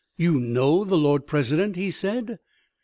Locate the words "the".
0.83-0.97